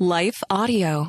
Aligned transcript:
Life 0.00 0.44
Audio. 0.48 1.08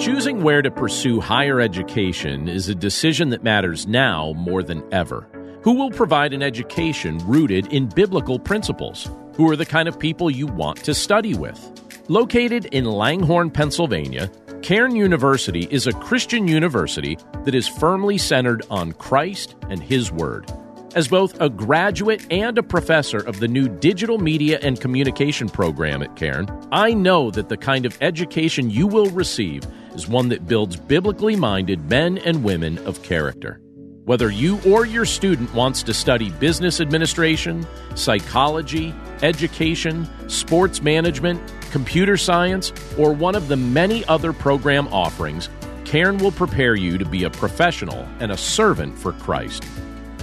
Choosing 0.00 0.42
where 0.42 0.60
to 0.60 0.72
pursue 0.72 1.20
higher 1.20 1.60
education 1.60 2.48
is 2.48 2.68
a 2.68 2.74
decision 2.74 3.28
that 3.28 3.44
matters 3.44 3.86
now 3.86 4.32
more 4.36 4.64
than 4.64 4.82
ever. 4.92 5.28
Who 5.62 5.74
will 5.74 5.92
provide 5.92 6.32
an 6.32 6.42
education 6.42 7.18
rooted 7.18 7.72
in 7.72 7.86
biblical 7.86 8.40
principles? 8.40 9.08
Who 9.36 9.48
are 9.48 9.54
the 9.54 9.64
kind 9.64 9.86
of 9.86 10.00
people 10.00 10.32
you 10.32 10.48
want 10.48 10.82
to 10.82 10.94
study 10.94 11.34
with? 11.34 11.60
Located 12.08 12.64
in 12.72 12.86
Langhorne, 12.86 13.52
Pennsylvania, 13.52 14.32
Cairn 14.62 14.96
University 14.96 15.68
is 15.70 15.86
a 15.86 15.92
Christian 15.92 16.48
university 16.48 17.16
that 17.44 17.54
is 17.54 17.68
firmly 17.68 18.18
centered 18.18 18.64
on 18.68 18.94
Christ 18.94 19.54
and 19.70 19.80
His 19.80 20.10
Word. 20.10 20.50
As 20.96 21.08
both 21.08 21.38
a 21.42 21.50
graduate 21.50 22.26
and 22.30 22.56
a 22.56 22.62
professor 22.62 23.18
of 23.18 23.38
the 23.38 23.48
new 23.48 23.68
Digital 23.68 24.16
Media 24.16 24.58
and 24.62 24.80
Communication 24.80 25.46
program 25.46 26.02
at 26.02 26.16
Cairn, 26.16 26.48
I 26.72 26.94
know 26.94 27.30
that 27.32 27.50
the 27.50 27.58
kind 27.58 27.84
of 27.84 27.98
education 28.00 28.70
you 28.70 28.86
will 28.86 29.10
receive 29.10 29.64
is 29.94 30.08
one 30.08 30.30
that 30.30 30.46
builds 30.46 30.76
biblically 30.76 31.36
minded 31.36 31.90
men 31.90 32.16
and 32.16 32.42
women 32.42 32.78
of 32.86 33.02
character. 33.02 33.60
Whether 34.06 34.30
you 34.30 34.58
or 34.66 34.86
your 34.86 35.04
student 35.04 35.52
wants 35.52 35.82
to 35.82 35.92
study 35.92 36.30
business 36.30 36.80
administration, 36.80 37.66
psychology, 37.94 38.94
education, 39.20 40.08
sports 40.30 40.80
management, 40.80 41.42
computer 41.72 42.16
science, 42.16 42.72
or 42.96 43.12
one 43.12 43.34
of 43.34 43.48
the 43.48 43.56
many 43.58 44.02
other 44.06 44.32
program 44.32 44.88
offerings, 44.88 45.50
Cairn 45.84 46.16
will 46.16 46.32
prepare 46.32 46.74
you 46.74 46.96
to 46.96 47.04
be 47.04 47.24
a 47.24 47.30
professional 47.30 48.08
and 48.18 48.32
a 48.32 48.36
servant 48.38 48.98
for 48.98 49.12
Christ. 49.12 49.62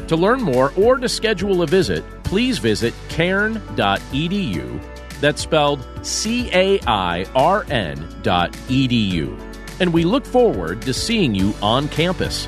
To 0.08 0.16
learn 0.16 0.42
more 0.42 0.74
or 0.76 0.98
to 0.98 1.08
schedule 1.08 1.62
a 1.62 1.68
visit, 1.68 2.04
please 2.24 2.58
visit 2.60 2.94
cairn.edu. 3.10 4.82
That's 5.22 5.42
spelled 5.42 5.88
C 6.02 6.50
A 6.54 6.80
I 6.86 7.26
R 7.36 7.66
N 7.70 8.06
dot 8.22 8.52
edu. 8.68 9.40
And 9.80 9.94
we 9.94 10.04
look 10.04 10.26
forward 10.26 10.82
to 10.84 10.94
seeing 10.94 11.34
you 11.34 11.54
on 11.62 11.88
campus. 11.88 12.48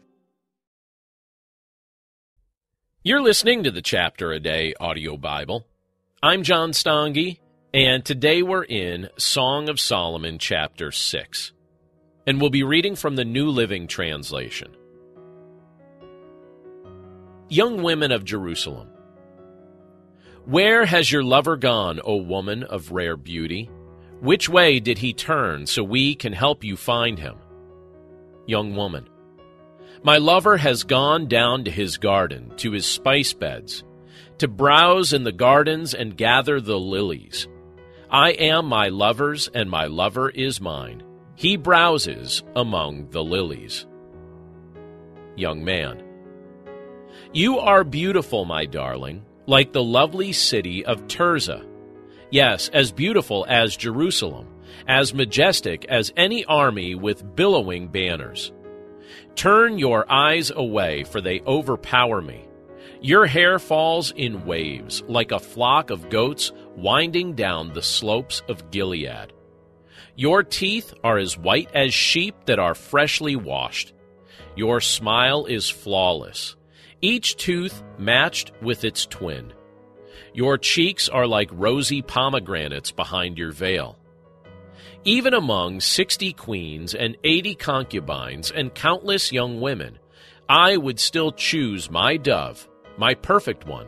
You're 3.03 3.23
listening 3.23 3.63
to 3.63 3.71
the 3.71 3.81
Chapter 3.81 4.31
a 4.31 4.39
Day 4.39 4.75
audio 4.79 5.17
Bible. 5.17 5.65
I'm 6.21 6.43
John 6.43 6.69
Stange, 6.71 7.39
and 7.73 8.05
today 8.05 8.43
we're 8.43 8.63
in 8.63 9.09
Song 9.17 9.69
of 9.69 9.79
Solomon, 9.79 10.37
chapter 10.37 10.91
6. 10.91 11.51
And 12.27 12.39
we'll 12.39 12.51
be 12.51 12.61
reading 12.61 12.95
from 12.95 13.15
the 13.15 13.25
New 13.25 13.49
Living 13.49 13.87
Translation. 13.87 14.77
Young 17.49 17.81
women 17.81 18.11
of 18.11 18.23
Jerusalem, 18.23 18.89
where 20.45 20.85
has 20.85 21.11
your 21.11 21.23
lover 21.23 21.57
gone, 21.57 21.99
O 22.03 22.17
woman 22.17 22.61
of 22.65 22.91
rare 22.91 23.17
beauty? 23.17 23.67
Which 24.19 24.47
way 24.47 24.79
did 24.79 24.99
he 24.99 25.11
turn 25.11 25.65
so 25.65 25.83
we 25.83 26.13
can 26.13 26.33
help 26.33 26.63
you 26.63 26.77
find 26.77 27.17
him? 27.17 27.37
Young 28.45 28.75
woman, 28.75 29.09
my 30.03 30.17
lover 30.17 30.57
has 30.57 30.83
gone 30.83 31.27
down 31.27 31.63
to 31.65 31.71
his 31.71 31.97
garden, 31.97 32.51
to 32.57 32.71
his 32.71 32.85
spice 32.85 33.33
beds, 33.33 33.83
to 34.39 34.47
browse 34.47 35.13
in 35.13 35.23
the 35.23 35.31
gardens 35.31 35.93
and 35.93 36.17
gather 36.17 36.59
the 36.59 36.79
lilies. 36.79 37.47
I 38.09 38.31
am 38.31 38.65
my 38.65 38.89
lover's, 38.89 39.47
and 39.53 39.69
my 39.69 39.85
lover 39.85 40.29
is 40.29 40.59
mine. 40.59 41.03
He 41.35 41.55
browses 41.55 42.43
among 42.55 43.09
the 43.11 43.23
lilies. 43.23 43.85
Young 45.35 45.63
man, 45.63 46.03
you 47.33 47.59
are 47.59 47.83
beautiful, 47.85 48.43
my 48.43 48.65
darling, 48.65 49.23
like 49.47 49.71
the 49.71 49.83
lovely 49.83 50.33
city 50.33 50.83
of 50.85 51.07
Tirzah. 51.07 51.65
Yes, 52.29 52.69
as 52.69 52.91
beautiful 52.91 53.45
as 53.47 53.77
Jerusalem, 53.77 54.47
as 54.87 55.13
majestic 55.13 55.85
as 55.85 56.11
any 56.17 56.43
army 56.45 56.95
with 56.95 57.35
billowing 57.35 57.87
banners. 57.87 58.51
Turn 59.35 59.77
your 59.77 60.09
eyes 60.11 60.51
away, 60.51 61.03
for 61.03 61.21
they 61.21 61.41
overpower 61.41 62.21
me. 62.21 62.47
Your 63.01 63.25
hair 63.25 63.57
falls 63.57 64.11
in 64.11 64.45
waves, 64.45 65.03
like 65.07 65.31
a 65.31 65.39
flock 65.39 65.89
of 65.89 66.09
goats 66.09 66.51
winding 66.75 67.33
down 67.33 67.73
the 67.73 67.81
slopes 67.81 68.43
of 68.47 68.69
Gilead. 68.69 69.33
Your 70.15 70.43
teeth 70.43 70.93
are 71.03 71.17
as 71.17 71.37
white 71.37 71.69
as 71.73 71.93
sheep 71.93 72.35
that 72.45 72.59
are 72.59 72.75
freshly 72.75 73.35
washed. 73.35 73.93
Your 74.55 74.81
smile 74.81 75.45
is 75.45 75.69
flawless, 75.69 76.55
each 77.01 77.37
tooth 77.37 77.81
matched 77.97 78.51
with 78.61 78.83
its 78.83 79.05
twin. 79.05 79.53
Your 80.33 80.57
cheeks 80.57 81.09
are 81.09 81.25
like 81.27 81.49
rosy 81.51 82.01
pomegranates 82.01 82.91
behind 82.91 83.37
your 83.37 83.51
veil. 83.51 83.97
Even 85.03 85.33
among 85.33 85.79
sixty 85.79 86.31
queens 86.31 86.93
and 86.93 87.17
eighty 87.23 87.55
concubines 87.55 88.51
and 88.51 88.73
countless 88.75 89.31
young 89.31 89.59
women, 89.59 89.97
I 90.47 90.77
would 90.77 90.99
still 90.99 91.31
choose 91.31 91.89
my 91.89 92.17
dove, 92.17 92.67
my 92.99 93.15
perfect 93.15 93.65
one, 93.65 93.87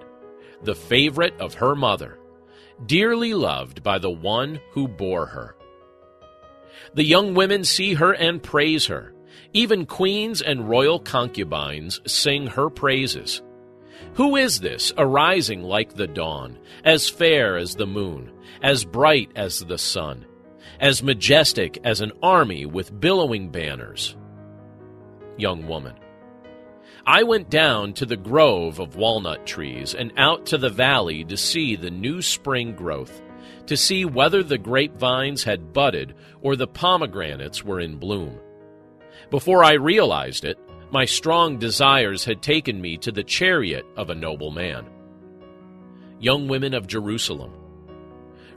the 0.64 0.74
favorite 0.74 1.40
of 1.40 1.54
her 1.56 1.76
mother, 1.76 2.18
dearly 2.88 3.36
loved 3.36 3.84
by 3.84 4.00
the 4.00 4.10
one 4.10 4.60
who 4.72 4.88
bore 4.88 5.28
her. 5.28 5.56
The 6.96 7.06
young 7.06 7.36
women 7.36 7.64
see 7.64 7.94
her 7.94 8.14
and 8.14 8.42
praise 8.42 8.88
her. 8.88 9.14
Even 9.54 9.86
queens 9.86 10.42
and 10.42 10.68
royal 10.68 11.00
concubines 11.00 12.02
sing 12.12 12.48
her 12.48 12.72
praises. 12.72 13.44
Who 14.16 14.36
is 14.36 14.62
this 14.62 14.92
arising 14.98 15.62
like 15.62 15.94
the 15.94 16.08
dawn, 16.08 16.58
as 16.84 17.08
fair 17.08 17.56
as 17.56 17.76
the 17.76 17.86
moon, 17.86 18.32
as 18.64 18.84
bright 18.84 19.32
as 19.36 19.60
the 19.60 19.78
sun? 19.78 20.26
As 20.80 21.04
majestic 21.04 21.80
as 21.84 22.02
an 22.02 22.12
army 22.22 22.66
with 22.66 23.00
billowing 23.00 23.50
banners. 23.50 24.16
Young 25.38 25.68
woman, 25.68 25.96
I 27.06 27.24
went 27.24 27.50
down 27.50 27.94
to 27.94 28.06
the 28.06 28.16
grove 28.16 28.80
of 28.80 28.96
walnut 28.96 29.46
trees 29.46 29.94
and 29.94 30.14
out 30.18 30.46
to 30.48 30.58
the 30.58 30.70
valley 30.70 31.26
to 31.26 31.36
see 31.36 31.76
the 31.76 31.92
new 31.92 32.22
spring 32.22 32.76
growth, 32.76 33.22
to 33.66 33.76
see 33.76 34.06
whether 34.06 34.42
the 34.42 34.58
grapevines 34.58 35.44
had 35.44 35.74
budded 35.74 36.16
or 36.42 36.56
the 36.56 36.68
pomegranates 36.68 37.64
were 37.64 37.80
in 37.80 37.98
bloom. 37.98 38.40
Before 39.32 39.64
I 39.64 39.74
realized 39.74 40.46
it, 40.46 40.58
my 40.92 41.06
strong 41.06 41.58
desires 41.58 42.24
had 42.24 42.42
taken 42.42 42.80
me 42.80 42.98
to 42.98 43.12
the 43.12 43.24
chariot 43.24 43.86
of 43.98 44.10
a 44.10 44.16
noble 44.16 44.52
man. 44.52 44.86
Young 46.20 46.48
women 46.48 46.74
of 46.74 46.88
Jerusalem, 46.88 47.52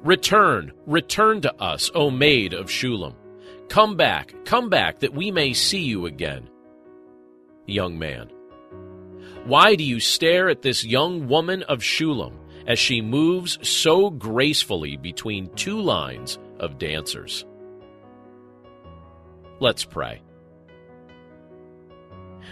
return, 0.03 0.73
return 0.87 1.41
to 1.43 1.55
us, 1.63 1.91
O 1.95 2.11
maid 2.11 2.53
of 2.53 2.67
Shulam. 2.67 3.15
Come 3.69 3.97
back, 3.97 4.35
come 4.45 4.69
back, 4.69 5.01
that 5.01 5.15
we 5.15 5.31
may 5.31 5.53
see 5.53 5.83
you 5.83 6.07
again. 6.07 6.49
Young 7.67 7.99
man, 7.99 8.31
why 9.45 9.75
do 9.75 9.85
you 9.85 10.01
stare 10.01 10.49
at 10.49 10.63
this 10.63 10.85
young 10.85 11.29
woman 11.29 11.63
of 11.65 11.81
Shulam 11.81 12.35
as 12.67 12.79
she 12.79 13.01
moves 13.01 13.59
so 13.67 14.11
gracefully 14.11 14.97
between 14.97 15.53
two 15.55 15.81
lines 15.81 16.39
of 16.59 16.79
dancers? 16.79 17.45
Let's 19.61 19.85
pray. 19.85 20.23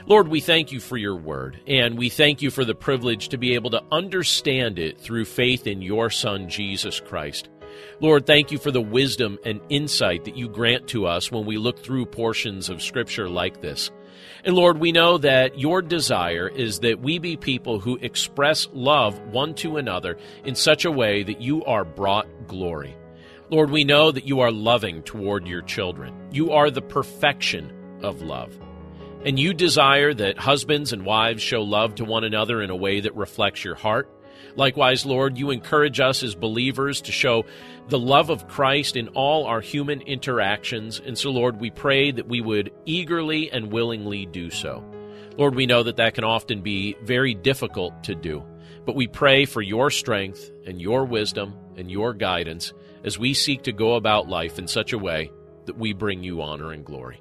Lord, 0.06 0.28
we 0.28 0.40
thank 0.40 0.72
you 0.72 0.80
for 0.80 0.96
your 0.96 1.16
word, 1.16 1.60
and 1.66 1.96
we 1.96 2.08
thank 2.08 2.42
you 2.42 2.50
for 2.50 2.64
the 2.64 2.74
privilege 2.74 3.28
to 3.28 3.38
be 3.38 3.54
able 3.54 3.70
to 3.70 3.82
understand 3.90 4.78
it 4.78 5.00
through 5.00 5.24
faith 5.24 5.66
in 5.66 5.80
your 5.80 6.10
Son, 6.10 6.48
Jesus 6.48 7.00
Christ. 7.00 7.48
Lord, 8.00 8.26
thank 8.26 8.52
you 8.52 8.58
for 8.58 8.70
the 8.70 8.80
wisdom 8.80 9.38
and 9.44 9.60
insight 9.68 10.24
that 10.24 10.36
you 10.36 10.48
grant 10.48 10.88
to 10.88 11.06
us 11.06 11.32
when 11.32 11.46
we 11.46 11.56
look 11.56 11.82
through 11.82 12.06
portions 12.06 12.68
of 12.68 12.82
Scripture 12.82 13.28
like 13.28 13.60
this. 13.60 13.90
And 14.44 14.54
Lord, 14.54 14.78
we 14.78 14.92
know 14.92 15.18
that 15.18 15.58
your 15.58 15.80
desire 15.80 16.48
is 16.48 16.80
that 16.80 17.00
we 17.00 17.18
be 17.18 17.36
people 17.36 17.80
who 17.80 17.96
express 17.96 18.68
love 18.72 19.18
one 19.32 19.54
to 19.56 19.76
another 19.76 20.18
in 20.44 20.54
such 20.54 20.84
a 20.84 20.92
way 20.92 21.22
that 21.22 21.40
you 21.40 21.64
are 21.64 21.84
brought 21.84 22.46
glory. 22.46 22.94
Lord, 23.50 23.70
we 23.70 23.84
know 23.84 24.10
that 24.10 24.26
you 24.26 24.40
are 24.40 24.52
loving 24.52 25.02
toward 25.02 25.46
your 25.46 25.62
children. 25.62 26.14
You 26.30 26.52
are 26.52 26.70
the 26.70 26.82
perfection 26.82 27.72
of 28.02 28.22
love. 28.22 28.58
And 29.24 29.38
you 29.38 29.54
desire 29.54 30.12
that 30.12 30.38
husbands 30.38 30.92
and 30.92 31.06
wives 31.06 31.42
show 31.42 31.62
love 31.62 31.94
to 31.94 32.04
one 32.04 32.24
another 32.24 32.60
in 32.60 32.68
a 32.68 32.76
way 32.76 33.00
that 33.00 33.14
reflects 33.14 33.64
your 33.64 33.74
heart. 33.74 34.10
Likewise, 34.54 35.06
Lord, 35.06 35.38
you 35.38 35.50
encourage 35.50 35.98
us 35.98 36.22
as 36.22 36.34
believers 36.34 37.00
to 37.02 37.12
show 37.12 37.46
the 37.88 37.98
love 37.98 38.28
of 38.28 38.46
Christ 38.48 38.96
in 38.96 39.08
all 39.08 39.46
our 39.46 39.62
human 39.62 40.02
interactions. 40.02 41.00
And 41.04 41.16
so, 41.16 41.30
Lord, 41.30 41.58
we 41.58 41.70
pray 41.70 42.10
that 42.10 42.28
we 42.28 42.42
would 42.42 42.70
eagerly 42.84 43.50
and 43.50 43.72
willingly 43.72 44.26
do 44.26 44.50
so. 44.50 44.84
Lord, 45.38 45.54
we 45.54 45.66
know 45.66 45.82
that 45.82 45.96
that 45.96 46.14
can 46.14 46.24
often 46.24 46.60
be 46.60 46.94
very 47.02 47.34
difficult 47.34 48.04
to 48.04 48.14
do, 48.14 48.44
but 48.84 48.94
we 48.94 49.08
pray 49.08 49.46
for 49.46 49.62
your 49.62 49.90
strength 49.90 50.50
and 50.66 50.80
your 50.80 51.04
wisdom 51.06 51.54
and 51.76 51.90
your 51.90 52.12
guidance 52.12 52.72
as 53.04 53.18
we 53.18 53.34
seek 53.34 53.62
to 53.62 53.72
go 53.72 53.94
about 53.94 54.28
life 54.28 54.58
in 54.58 54.68
such 54.68 54.92
a 54.92 54.98
way 54.98 55.32
that 55.64 55.78
we 55.78 55.94
bring 55.94 56.22
you 56.22 56.42
honor 56.42 56.72
and 56.72 56.84
glory. 56.84 57.20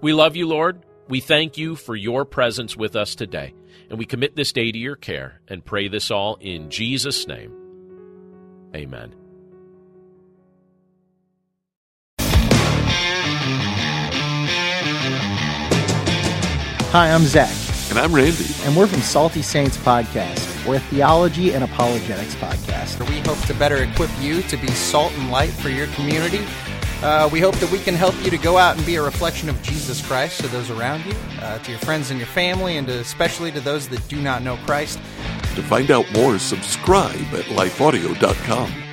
We 0.00 0.12
love 0.12 0.36
you, 0.36 0.46
Lord. 0.48 0.84
We 1.08 1.20
thank 1.20 1.58
you 1.58 1.74
for 1.76 1.96
your 1.96 2.24
presence 2.24 2.76
with 2.76 2.94
us 2.94 3.14
today, 3.14 3.54
and 3.90 3.98
we 3.98 4.06
commit 4.06 4.36
this 4.36 4.52
day 4.52 4.70
to 4.70 4.78
your 4.78 4.96
care 4.96 5.40
and 5.48 5.64
pray 5.64 5.88
this 5.88 6.10
all 6.10 6.36
in 6.40 6.70
Jesus' 6.70 7.26
name. 7.26 7.52
Amen. 8.74 9.14
Hi, 16.92 17.10
I'm 17.10 17.22
Zach. 17.22 17.50
And 17.90 17.98
I'm 17.98 18.14
Randy. 18.14 18.46
And 18.62 18.76
we're 18.76 18.86
from 18.86 19.00
Salty 19.00 19.42
Saints 19.42 19.76
Podcast. 19.78 20.66
We're 20.66 20.76
a 20.76 20.80
theology 20.80 21.52
and 21.52 21.64
apologetics 21.64 22.34
podcast. 22.36 23.06
We 23.08 23.20
hope 23.20 23.38
to 23.46 23.54
better 23.54 23.82
equip 23.82 24.10
you 24.20 24.42
to 24.42 24.56
be 24.56 24.68
salt 24.68 25.12
and 25.18 25.30
light 25.30 25.50
for 25.50 25.68
your 25.68 25.88
community. 25.88 26.44
Uh, 27.02 27.28
we 27.32 27.40
hope 27.40 27.56
that 27.56 27.70
we 27.72 27.80
can 27.80 27.94
help 27.94 28.14
you 28.24 28.30
to 28.30 28.38
go 28.38 28.56
out 28.56 28.76
and 28.76 28.86
be 28.86 28.94
a 28.94 29.02
reflection 29.02 29.48
of 29.48 29.60
Jesus 29.62 30.06
Christ 30.06 30.40
to 30.40 30.48
those 30.48 30.70
around 30.70 31.04
you, 31.04 31.14
uh, 31.40 31.58
to 31.58 31.70
your 31.70 31.80
friends 31.80 32.10
and 32.10 32.20
your 32.20 32.28
family, 32.28 32.76
and 32.76 32.86
to, 32.86 33.00
especially 33.00 33.50
to 33.50 33.60
those 33.60 33.88
that 33.88 34.06
do 34.08 34.22
not 34.22 34.42
know 34.42 34.56
Christ. 34.58 34.98
To 35.56 35.62
find 35.62 35.90
out 35.90 36.10
more, 36.12 36.38
subscribe 36.38 37.34
at 37.34 37.46
lifeaudio.com. 37.46 38.91